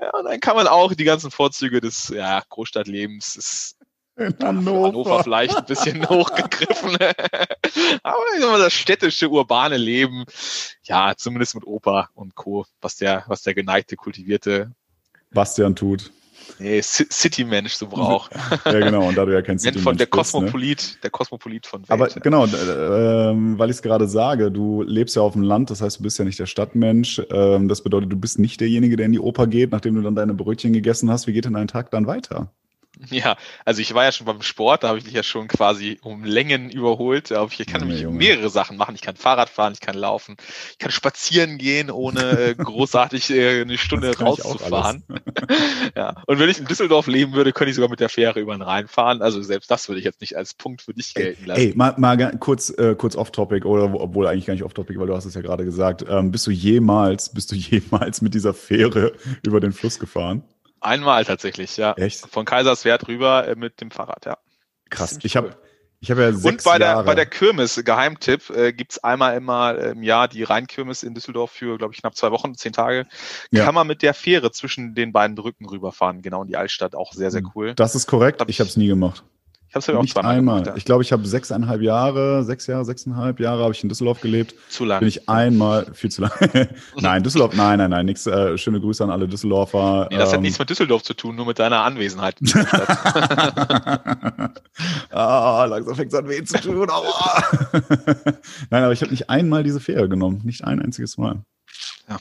[0.00, 3.76] Ja, und dann kann man auch die ganzen Vorzüge des ja, Großstadtlebens, des
[4.16, 4.88] in Hannover.
[4.88, 6.96] Hannover vielleicht ein bisschen hochgegriffen.
[8.02, 10.24] Aber das städtische, urbane Leben,
[10.82, 14.72] ja, zumindest mit Opa und Co., was der, was der geneigte, kultivierte
[15.30, 16.10] Bastian tut.
[16.58, 18.32] Nee, City-Mensch so braucht.
[18.64, 20.06] ja, genau, und da du ja kein City-Mensch von Der?
[20.06, 20.98] Kosmopolit, ne?
[21.02, 21.90] der Kosmopolit von Welt.
[21.90, 25.80] Aber genau, äh, weil ich es gerade sage, du lebst ja auf dem Land, das
[25.80, 27.22] heißt, du bist ja nicht der Stadtmensch.
[27.32, 30.14] Ähm, das bedeutet, du bist nicht derjenige, der in die Oper geht, nachdem du dann
[30.14, 31.26] deine Brötchen gegessen hast.
[31.26, 32.52] Wie geht denn dein Tag dann weiter?
[33.08, 35.98] Ja, also ich war ja schon beim Sport, da habe ich mich ja schon quasi
[36.02, 37.32] um Längen überholt.
[37.32, 38.94] Aber ich kann nämlich mehrere Sachen machen.
[38.94, 40.36] Ich kann Fahrrad fahren, ich kann laufen,
[40.72, 45.02] ich kann spazieren gehen, ohne äh, großartig äh, eine Stunde rauszufahren.
[45.96, 46.22] ja.
[46.26, 48.62] Und wenn ich in Düsseldorf leben würde, könnte ich sogar mit der Fähre über den
[48.62, 49.22] Rhein fahren.
[49.22, 51.60] Also selbst das würde ich jetzt nicht als Punkt für dich gelten lassen.
[51.60, 55.14] Ey, mal, mal kurz, äh, kurz off-topic, oder obwohl eigentlich gar nicht off-topic, weil du
[55.14, 56.04] hast es ja gerade gesagt.
[56.08, 60.42] Ähm, bist du jemals, bist du jemals mit dieser Fähre über den Fluss gefahren?
[60.80, 61.92] Einmal tatsächlich, ja.
[61.94, 62.20] Echt?
[62.20, 64.38] Von Kaiserswerth rüber äh, mit dem Fahrrad, ja.
[64.88, 65.18] Krass.
[65.22, 65.56] Ich habe
[66.02, 67.04] ich habe ja sechs Und bei der, Jahre.
[67.04, 71.76] bei der Kirmes, Geheimtipp, äh, gibt's einmal immer im Jahr die Rheinkirmes in Düsseldorf für,
[71.76, 73.06] glaube ich, knapp zwei Wochen, zehn Tage.
[73.50, 73.66] Ja.
[73.66, 77.12] Kann man mit der Fähre zwischen den beiden Brücken rüberfahren, genau in die Altstadt, auch
[77.12, 77.74] sehr, sehr cool.
[77.74, 78.40] Das ist korrekt.
[78.40, 79.24] Hab Ich habe es nie gemacht.
[79.70, 80.54] Ich habe es ja auch zweimal einmal.
[80.56, 80.66] gemacht.
[80.66, 80.76] Ja.
[80.76, 84.52] Ich glaube, ich habe sechseinhalb Jahre, sechs Jahre, sechseinhalb Jahre habe ich in Düsseldorf gelebt.
[84.68, 84.98] Zu lang.
[84.98, 86.68] Bin ich einmal viel zu lange.
[86.96, 88.26] nein, Düsseldorf, nein, nein, nein, nix.
[88.26, 90.08] Äh, schöne Grüße an alle Düsseldorfer.
[90.10, 92.34] Nee, das hat Ähm, nichts mit Düsseldorf zu tun, nur mit deiner Anwesenheit.
[95.10, 96.90] ah, langsam fängt es an weh zu tun.
[96.90, 97.44] Aua.
[98.70, 100.40] Nein, aber ich habe nicht einmal diese Fähre genommen.
[100.44, 101.44] Nicht ein einziges Mal.
[102.08, 102.18] Ja.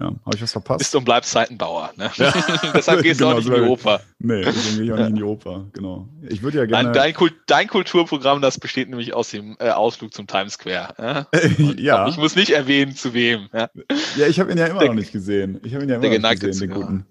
[0.00, 0.78] Ja, habe ich was verpasst?
[0.78, 1.90] Bist und bleibst Seitenbauer.
[1.96, 2.10] Ne?
[2.74, 3.68] Deshalb gehst du Genau, auch nicht in die.
[3.68, 4.00] Oper.
[4.20, 5.66] Nee, deswegen gehe ich auch nicht in die Oper.
[5.74, 6.08] Genau.
[6.30, 6.92] Ich würde ja gerne.
[6.92, 10.94] Dein, dein, dein Kulturprogramm, das besteht nämlich aus dem äh, Ausflug zum Times Square.
[10.98, 11.26] Ja?
[11.58, 13.48] Und ja, Ich muss nicht erwähnen, zu wem.
[13.52, 13.68] Ja,
[14.16, 15.60] ja, ich habe ihn ja immer Der- noch nicht gesehen.
[15.62, 17.06] Ich habe ihn ja immer noch nicht gesehen, den guten.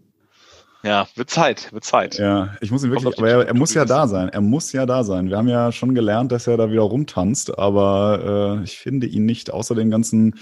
[0.82, 2.17] ja wird Zeit, wird Zeit.
[2.17, 4.30] Ja, ich muss ihn wirklich, aber er, er muss ja da sein.
[4.30, 5.30] Er muss ja da sein.
[5.30, 9.26] Wir haben ja schon gelernt, dass er da wieder rumtanzt, aber äh, ich finde ihn
[9.26, 10.39] nicht, außer den ganzen,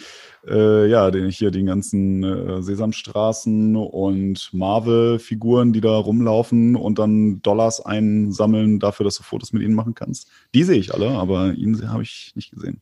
[0.47, 7.41] äh, ja, den hier, den ganzen äh, Sesamstraßen und Marvel-Figuren, die da rumlaufen und dann
[7.41, 10.29] Dollars einsammeln dafür, dass du Fotos mit ihnen machen kannst.
[10.53, 12.81] Die sehe ich alle, aber ihn habe ich nicht gesehen.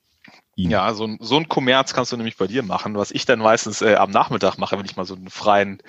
[0.58, 0.72] Ihn.
[0.72, 3.38] Ja, so ein, so ein Kommerz kannst du nämlich bei dir machen, was ich dann
[3.38, 5.84] meistens äh, am Nachmittag mache, wenn ich mal so einen freien,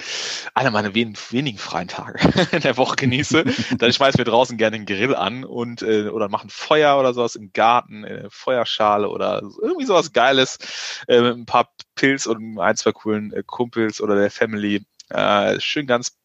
[0.53, 2.19] einer meiner wen, wenigen freien Tage
[2.53, 3.45] in der Woche genieße.
[3.79, 7.35] dann schmeißen wir draußen gerne den Grill an und äh, oder machen Feuer oder sowas
[7.35, 10.59] im Garten, äh, Feuerschale oder irgendwie sowas Geiles
[11.09, 14.85] äh, mit ein paar Pilz und ein, zwei coolen äh, Kumpels oder der Family.
[15.09, 16.19] Äh, schön ganz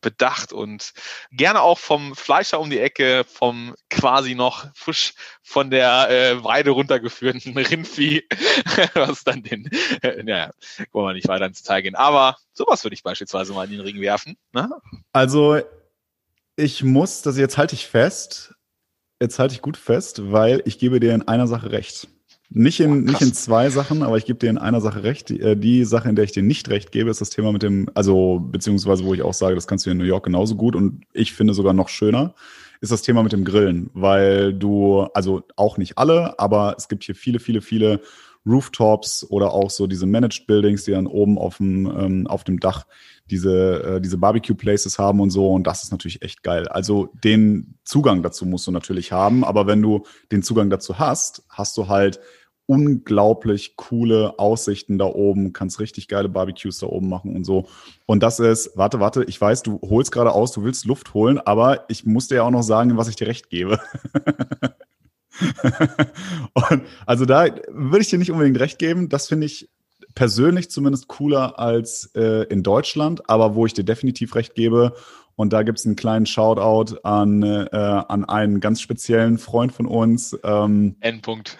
[0.00, 0.92] bedacht und
[1.30, 6.70] gerne auch vom Fleischer um die Ecke, vom quasi noch frisch von der äh, Weide
[6.70, 8.22] runtergeführten Rindvieh,
[8.94, 9.68] was dann den,
[10.02, 10.50] äh, naja,
[10.92, 11.94] wollen wir nicht weiter ins Detail gehen.
[11.94, 14.36] Aber sowas würde ich beispielsweise mal in den Ring werfen.
[14.52, 14.70] Ne?
[15.12, 15.60] Also,
[16.56, 18.54] ich muss, das jetzt halte ich fest,
[19.20, 22.08] jetzt halte ich gut fest, weil ich gebe dir in einer Sache recht.
[22.52, 25.28] Nicht in, Boah, nicht in zwei Sachen, aber ich gebe dir in einer Sache recht.
[25.28, 27.62] Die, äh, die Sache, in der ich dir nicht recht gebe, ist das Thema mit
[27.62, 30.74] dem, also beziehungsweise wo ich auch sage, das kannst du in New York genauso gut
[30.74, 32.34] und ich finde sogar noch schöner,
[32.80, 37.04] ist das Thema mit dem Grillen, weil du, also auch nicht alle, aber es gibt
[37.04, 38.00] hier viele, viele, viele
[38.46, 42.58] Rooftops oder auch so diese Managed Buildings, die dann oben auf dem, ähm, auf dem
[42.58, 42.86] Dach
[43.30, 45.50] diese, äh, diese Barbecue-Places haben und so.
[45.52, 46.66] Und das ist natürlich echt geil.
[46.68, 51.44] Also den Zugang dazu musst du natürlich haben, aber wenn du den Zugang dazu hast,
[51.48, 52.18] hast du halt
[52.70, 57.66] unglaublich coole Aussichten da oben, kannst richtig geile Barbecues da oben machen und so.
[58.06, 61.38] Und das ist, warte, warte, ich weiß, du holst gerade aus, du willst Luft holen,
[61.38, 63.80] aber ich muss dir ja auch noch sagen, was ich dir recht gebe.
[66.70, 69.08] und also da würde ich dir nicht unbedingt recht geben.
[69.08, 69.68] Das finde ich
[70.14, 74.94] persönlich zumindest cooler als äh, in Deutschland, aber wo ich dir definitiv recht gebe.
[75.36, 79.86] Und da gibt es einen kleinen Shoutout an, äh, an einen ganz speziellen Freund von
[79.86, 81.56] uns, ähm, Endpunkt.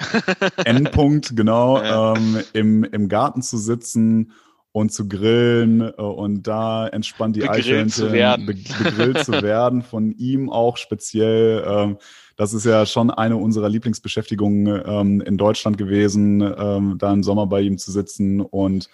[0.64, 2.14] Endpunkt, genau, Ja.
[2.14, 4.32] ähm, im, im Garten zu sitzen
[4.72, 8.46] und zu grillen äh, und da entspannt die Begrillt Eichhörnchen zu werden.
[8.46, 8.54] be
[8.84, 11.64] begrillt zu werden, von ihm auch speziell.
[11.66, 11.96] Ähm,
[12.36, 17.46] das ist ja schon eine unserer Lieblingsbeschäftigungen ähm, in Deutschland gewesen, ähm, da im Sommer
[17.46, 18.88] bei ihm zu sitzen und,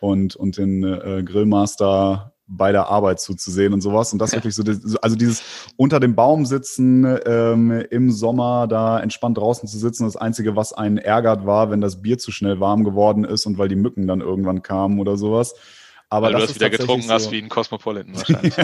[0.00, 4.12] und, und den äh, Grillmaster bei der Arbeit zuzusehen und sowas.
[4.12, 4.64] Und das wirklich so,
[5.00, 5.42] also dieses
[5.76, 10.04] unter dem Baum sitzen, ähm, im Sommer da entspannt draußen zu sitzen.
[10.04, 13.56] Das Einzige, was einen ärgert, war, wenn das Bier zu schnell warm geworden ist und
[13.56, 15.54] weil die Mücken dann irgendwann kamen oder sowas.
[16.12, 17.30] Aber Weil du das wieder getrunken hast so.
[17.30, 18.56] wie ein Cosmopolitan wahrscheinlich.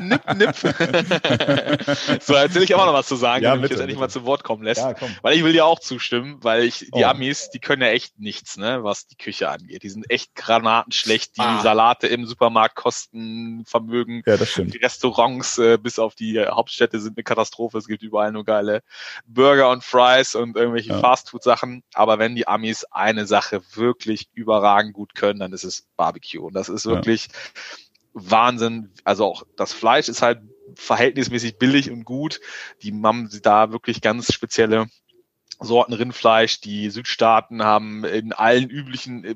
[0.00, 0.56] nipp, nipp.
[2.22, 3.80] so, jetzt will ich auch noch was zu sagen, Ja, wenn du mich bitte, jetzt
[3.82, 4.00] endlich bitte.
[4.00, 4.80] mal zu Wort kommen lässt.
[4.80, 5.10] Ja, komm.
[5.20, 7.04] Weil ich will dir auch zustimmen, weil ich, die Oh.
[7.04, 9.82] Amis, die können ja echt nichts, ne, was die Küche angeht.
[9.82, 11.36] Die sind echt granatenschlecht.
[11.36, 11.60] Die Ah.
[11.60, 14.22] Salate im Supermarkt kosten Vermögen.
[14.26, 14.72] Ja, das stimmt.
[14.74, 17.76] Die Restaurants äh, bis auf die äh, Hauptstädte sind eine Katastrophe.
[17.78, 18.82] Es gibt überall nur geile
[19.26, 20.98] Burger und Fries und irgendwelche Ja.
[21.00, 21.82] Fastfood-Sachen.
[21.94, 26.40] Aber wenn die Amis eine Sache wirklich überragend gut können, dann ist es Barbecue.
[26.46, 26.96] Und das ist Ja.
[26.96, 27.28] wirklich
[28.12, 28.92] Wahnsinn.
[29.04, 30.40] Also auch das Fleisch ist halt
[30.74, 32.40] verhältnismäßig billig und gut.
[32.82, 34.86] Die haben da wirklich ganz spezielle
[35.60, 36.60] Sorten Rindfleisch.
[36.60, 39.34] Die Südstaaten haben in allen üblichen äh,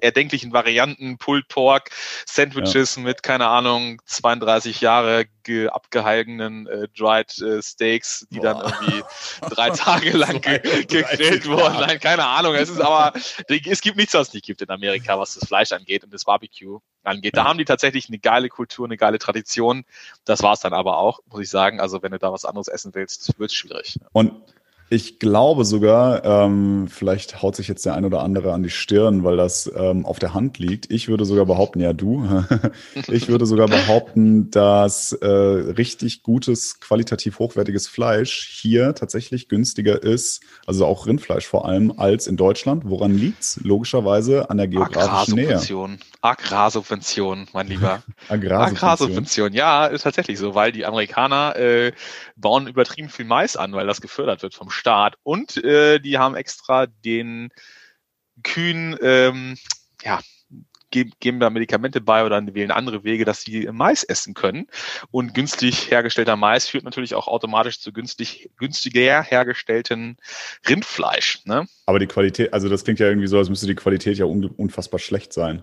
[0.00, 1.90] erdenklichen Varianten, Pulled Pork,
[2.26, 3.02] Sandwiches ja.
[3.02, 8.54] mit, keine Ahnung, 32 Jahre ge abgehaltenen äh, Dried äh, Steaks, die Boah.
[8.54, 9.02] dann irgendwie
[9.54, 11.80] drei Tage lang ge gegrillt wurden.
[11.80, 12.54] Nein, keine Ahnung.
[12.54, 13.12] Es ist aber,
[13.48, 16.24] es gibt nichts, was es nicht gibt in Amerika, was das Fleisch angeht und das
[16.24, 17.36] Barbecue angeht.
[17.36, 17.42] Ja.
[17.42, 19.84] Da haben die tatsächlich eine geile Kultur, eine geile Tradition.
[20.24, 21.80] Das war es dann aber auch, muss ich sagen.
[21.80, 23.98] Also wenn du da was anderes essen willst, wird es schwierig.
[24.12, 24.32] Und
[24.92, 29.22] ich glaube sogar, ähm, vielleicht haut sich jetzt der ein oder andere an die Stirn,
[29.22, 30.90] weil das ähm, auf der Hand liegt.
[30.90, 32.28] Ich würde sogar behaupten, ja du,
[33.06, 40.42] ich würde sogar behaupten, dass äh, richtig gutes, qualitativ hochwertiges Fleisch hier tatsächlich günstiger ist,
[40.66, 42.82] also auch Rindfleisch vor allem, als in Deutschland.
[42.84, 43.60] Woran liegt's?
[43.62, 45.60] Logischerweise an der geografischen Nähe.
[46.20, 48.02] Agrarsubvention, mein Lieber.
[48.28, 48.76] Agrarsubvention.
[48.76, 51.92] Agrarsubvention, ja, ist tatsächlich so, weil die Amerikaner äh,
[52.40, 55.16] bauen übertrieben viel Mais an, weil das gefördert wird vom Staat.
[55.22, 57.50] Und äh, die haben extra den
[58.42, 59.56] Kühen, ähm,
[60.02, 60.20] ja,
[60.90, 64.66] geben, da Medikamente bei oder wählen andere Wege, dass sie Mais essen können.
[65.10, 70.16] Und günstig hergestellter Mais führt natürlich auch automatisch zu günstig, günstiger hergestellten
[70.68, 71.44] Rindfleisch.
[71.44, 71.66] Ne?
[71.86, 74.98] Aber die Qualität, also das klingt ja irgendwie so, als müsste die Qualität ja unfassbar
[74.98, 75.62] schlecht sein.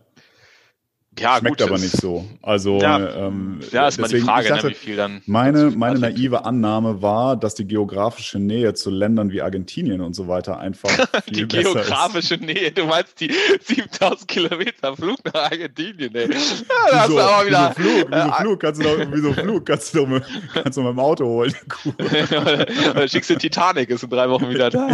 [1.19, 2.25] Ja, Schmeckt gut, aber nicht so.
[2.41, 5.21] Also ja, ähm, ja ist deswegen, mal die Frage, dachte, ne, wie viel dann.
[5.25, 10.27] Meine, meine naive Annahme war, dass die geografische Nähe zu Ländern wie Argentinien und so
[10.27, 10.89] weiter einfach
[11.29, 12.43] Die geografische ist.
[12.43, 16.29] Nähe, du meinst die 7000 Kilometer Flug nach Argentinien, ey.
[16.91, 18.07] Ja, wieso, aber wieder, wieso Flug?
[18.09, 18.59] Wieso äh, Flug?
[18.59, 19.65] Kannst du doch, wieso Flug?
[19.65, 21.53] Kannst du doch mit, kannst du mit dem Auto holen.
[22.91, 24.87] oder schickst du Titanic, ist in drei Wochen wieder da.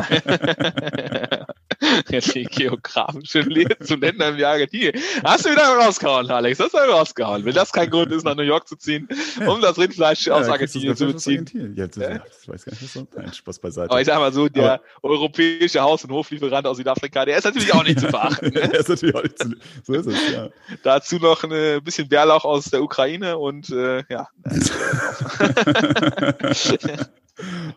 [2.33, 4.93] die geografische Nähe zu Ländern wie Argentinien.
[5.23, 6.29] Hast du wieder rausgehauen?
[6.29, 6.57] Alex.
[6.57, 7.45] Das hast du rausgehauen.
[7.45, 9.07] Wenn das kein Grund ist, nach New York zu ziehen,
[9.45, 11.73] um das Rindfleisch ja, aus Argentinien zu beziehen.
[11.75, 12.19] Ja, das, ja.
[12.19, 13.07] das weiß gar nicht so.
[13.15, 13.91] Nein, Spaß beiseite.
[13.91, 17.45] Aber ich sag mal so, der Aber, europäische Haus- und Hoflieferant aus Südafrika, der ist
[17.45, 18.51] natürlich auch nicht zu verachten.
[18.53, 18.69] Ne?
[18.69, 20.49] der ist natürlich auch nicht zu, so ist es, ja.
[20.83, 24.27] Dazu noch ein bisschen Bärlauch aus der Ukraine und äh, ja.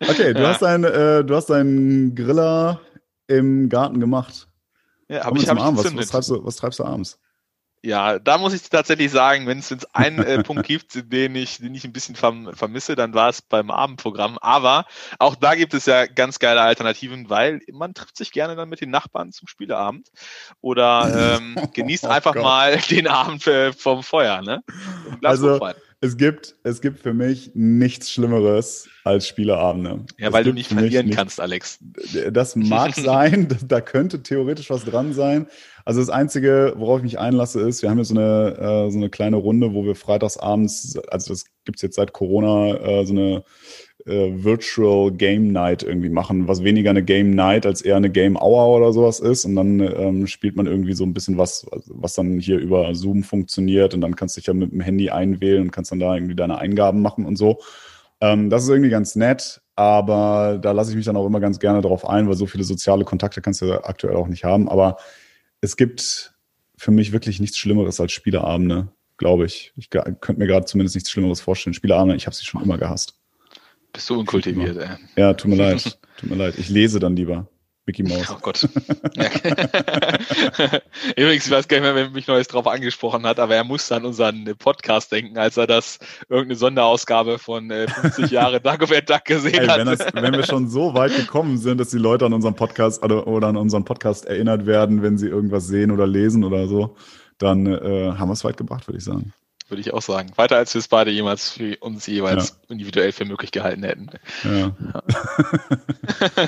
[0.01, 2.81] okay, du hast deinen äh, du hast deinen Griller
[3.29, 4.49] im Garten gemacht.
[5.09, 7.19] Ja, aber ich habe was, was, treibst du, was treibst du abends?
[7.83, 11.59] Ja, da muss ich tatsächlich sagen, wenn es jetzt einen äh, Punkt gibt, den ich,
[11.59, 14.39] den ich ein bisschen verm vermisse, dann war es beim Abendprogramm.
[14.41, 14.87] Aber
[15.21, 18.81] auch da gibt es ja ganz geile Alternativen, weil man trifft sich gerne dann mit
[18.81, 20.09] den Nachbarn zum Spieleabend
[20.61, 22.43] oder ähm, genießt oh einfach Gott.
[22.43, 24.65] mal den Abend äh, vom Feuer, ne?
[25.23, 25.61] Also,
[26.01, 30.05] es gibt, es gibt für mich nichts Schlimmeres als Spieleabende.
[30.19, 31.79] Ja, weil du nicht verlieren kannst, Alex.
[32.31, 35.47] Das mag sein, da könnte theoretisch was dran sein.
[35.87, 38.99] Also das Einzige, worauf ich mich einlasse, ist, wir haben jetzt so eine, äh, so
[38.99, 43.45] eine kleine Runde, wo wir freitagsabends, also das gibt's jetzt seit Corona, äh, so eine
[44.07, 48.37] äh, Virtual Game Night irgendwie machen, was weniger eine Game Night als eher eine Game
[48.37, 49.45] Hour oder sowas ist.
[49.45, 53.23] Und dann ähm, spielt man irgendwie so ein bisschen was, was dann hier über Zoom
[53.25, 53.95] funktioniert.
[53.95, 56.37] Und dann kannst du dich ja mit dem Handy einwählen und kannst dann da irgendwie
[56.37, 57.61] deine Eingaben machen und so.
[58.21, 61.59] Ähm, das ist irgendwie ganz nett, aber da lasse ich mich dann auch immer ganz
[61.59, 64.69] gerne drauf ein, weil so viele soziale Kontakte kannst du aktuell auch nicht haben.
[64.69, 64.97] Aber
[65.61, 66.35] es gibt
[66.77, 69.73] für mich wirklich nichts Schlimmeres als Spieleabende, glaube ich.
[69.77, 71.75] Ich könnte mir gerade zumindest nichts Schlimmeres vorstellen.
[71.75, 73.15] Spieleabende, ich habe sie schon immer gehasst.
[73.97, 74.89] Bist du unkultiviert, ey.
[75.17, 75.99] Ja, tut mir leid.
[76.19, 76.59] Tut mir leid.
[76.59, 77.49] Ich lese dann lieber.
[77.87, 78.31] Mickey Mouse.
[78.31, 78.63] Oh Gott.
[81.17, 83.97] Übrigens, ich weiß gar nicht mehr, wer mich Neues drauf angesprochen hat, aber er musste
[83.97, 89.25] an unseren Podcast denken, als er das irgendeine Sonderausgabe von äh, 50 Jahre Dagobert Duck
[89.25, 89.79] gesehen Ey, hat.
[89.79, 93.03] Wenn, das, wenn, wir schon so weit gekommen sind, dass die Leute an unseren Podcast
[93.03, 96.97] oder, oder an unseren Podcast erinnert werden, wenn sie irgendwas sehen oder lesen oder so,
[97.39, 99.33] dann äh, haben wir es weit gebracht, würde ich sagen
[99.69, 100.31] würde ich auch sagen.
[100.37, 102.55] Weiter als wir es beide jemals für uns jeweils ja.
[102.73, 104.11] individuell für möglich gehalten hätten.
[104.45, 104.73] Ja.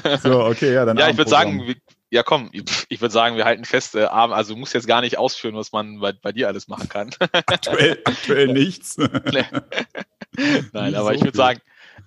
[0.02, 0.18] ja.
[0.22, 0.96] so, okay, ja, dann.
[0.96, 1.74] Ja, ich würde sagen,
[2.11, 5.18] ja komm, ich würde sagen, wir halten fest, äh, also du musst jetzt gar nicht
[5.18, 7.11] ausführen, was man bei, bei dir alles machen kann.
[7.33, 8.96] aktuell, aktuell nichts.
[10.72, 11.61] Nein, aber so ich würde sagen,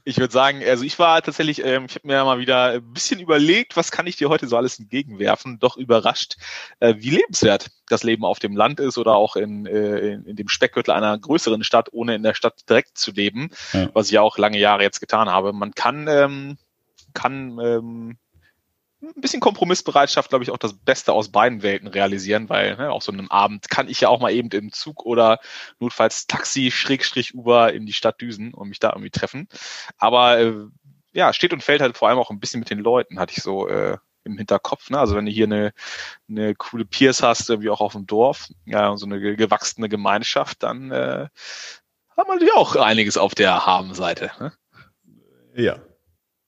[0.04, 3.20] ich würde sagen, also ich war tatsächlich, ähm, ich habe mir mal wieder ein bisschen
[3.20, 6.38] überlegt, was kann ich dir heute so alles entgegenwerfen, doch überrascht,
[6.80, 10.36] äh, wie lebenswert das Leben auf dem Land ist oder auch in, äh, in, in
[10.36, 13.90] dem Speckgürtel einer größeren Stadt, ohne in der Stadt direkt zu leben, ja.
[13.94, 15.54] was ich ja auch lange Jahre jetzt getan habe.
[15.54, 16.58] Man kann, ähm,
[17.14, 18.18] kann ähm,
[19.02, 23.02] ein bisschen Kompromissbereitschaft, glaube ich, auch das Beste aus beiden Welten realisieren, weil ne, auch
[23.02, 25.40] so einem Abend kann ich ja auch mal eben im Zug oder
[25.80, 29.48] notfalls Taxi, Schrägstrich, Uber in die Stadt düsen und mich da irgendwie treffen.
[29.98, 30.54] Aber äh,
[31.14, 33.44] ja, steht und fällt halt vor allem auch ein bisschen mit den Leuten, hatte ich
[33.44, 34.90] so äh, im Hinterkopf.
[34.90, 35.00] Ne?
[35.00, 35.74] Also wenn du hier eine,
[36.30, 40.92] eine coole Peers hast, wie auch auf dem Dorf, ja, so eine gewachsene Gemeinschaft, dann
[40.92, 41.28] äh,
[42.16, 44.32] haben wir natürlich auch einiges auf der Habenseite.
[44.40, 44.54] Ne?
[45.56, 45.80] Ja.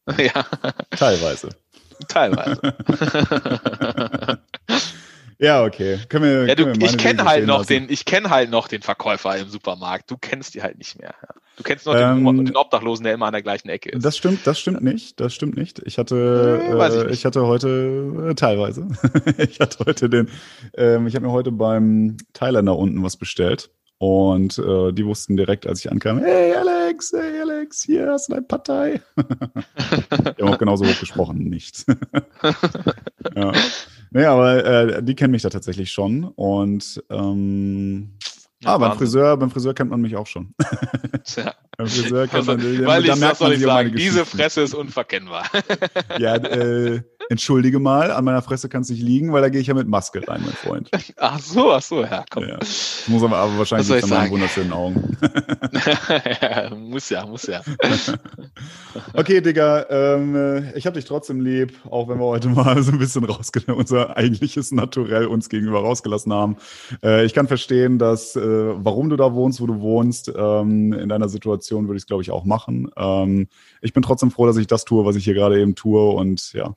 [0.17, 0.43] ja.
[0.91, 1.49] Teilweise.
[2.07, 2.61] Teilweise.
[5.43, 5.99] Ja, okay.
[6.07, 8.69] Können wir, ja, du, können wir ich kenne halt noch den, ich kenne halt noch
[8.69, 10.09] den Verkäufer im Supermarkt.
[10.09, 11.15] Du kennst die halt nicht mehr.
[11.57, 14.05] Du kennst noch ähm, den, den, Obdachlosen, der immer an der gleichen Ecke ist.
[14.05, 15.19] Das stimmt, das stimmt nicht.
[15.19, 15.81] Das stimmt nicht.
[15.85, 17.11] Ich hatte, äh, ich, nicht.
[17.11, 18.87] ich, hatte heute äh, teilweise.
[19.37, 20.29] ich hatte heute den.
[20.77, 23.69] Ähm, ich habe mir heute beim Thailänder unten was bestellt.
[24.03, 28.33] Und äh, die wussten direkt, als ich ankam, hey Alex, hey Alex, hier hast du
[28.33, 29.01] deine Partei.
[29.17, 31.85] die haben auch genauso hoch gesprochen, nicht.
[33.33, 33.53] ja.
[34.11, 36.25] Nee, aber äh, die kennen mich da tatsächlich schon.
[36.25, 38.17] Und ähm,
[38.65, 40.53] ah, beim Friseur, beim Friseur kennt man mich auch schon.
[41.23, 41.55] Tja.
[41.77, 45.45] beim Friseur kennt man, also, weil ich, merkt soll ich sagen, diese Fresse ist unverkennbar.
[46.19, 49.67] ja, äh, entschuldige mal, an meiner Fresse kann es nicht liegen, weil da gehe ich
[49.67, 50.89] ja mit Maske rein, mein Freund.
[51.17, 52.47] Ach so, ach so, ja, komm.
[52.47, 52.59] Ja.
[53.07, 55.17] Muss aber, aber wahrscheinlich an meinen wunderschönen Augen.
[56.41, 57.61] ja, muss ja, muss ja.
[59.13, 62.99] okay, Digga, ähm, ich habe dich trotzdem lieb, auch wenn wir heute mal so ein
[62.99, 66.57] bisschen rausgelassen, unser eigentliches Naturell uns gegenüber rausgelassen haben.
[67.03, 70.31] Äh, ich kann verstehen, dass, äh, warum du da wohnst, wo du wohnst.
[70.35, 72.89] Ähm, in deiner Situation würde ich es, glaube ich, auch machen.
[72.97, 73.47] Ähm,
[73.81, 76.53] ich bin trotzdem froh, dass ich das tue, was ich hier gerade eben tue und
[76.53, 76.73] ja,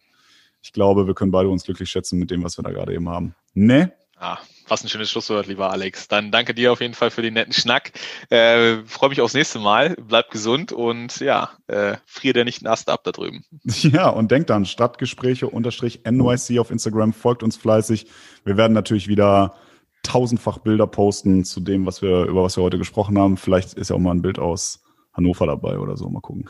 [0.66, 3.08] ich glaube, wir können beide uns glücklich schätzen mit dem, was wir da gerade eben
[3.08, 3.36] haben.
[3.54, 3.92] Ne?
[4.18, 6.08] Ah, was ein schönes Schlusswort, lieber Alex.
[6.08, 7.92] Dann danke dir auf jeden Fall für den netten Schnack.
[8.30, 9.94] Äh, Freue mich aufs nächste Mal.
[9.94, 13.44] Bleib gesund und ja, äh, frier dir nicht Ast ab da drüben.
[13.92, 18.06] Ja, und denkt dann, Stadtgespräche unterstrich NYC auf Instagram, folgt uns fleißig.
[18.44, 19.54] Wir werden natürlich wieder
[20.02, 23.36] tausendfach Bilder posten zu dem, was wir, über was wir heute gesprochen haben.
[23.36, 24.82] Vielleicht ist ja auch mal ein Bild aus
[25.16, 26.08] Hannover dabei oder so.
[26.08, 26.44] Mal gucken.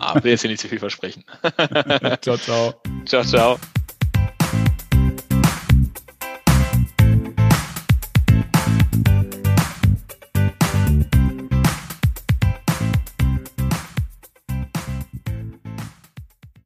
[0.00, 1.24] Ah, will jetzt hier nicht zu viel versprechen.
[2.20, 2.74] ciao, ciao.
[3.04, 3.58] Ciao, ciao.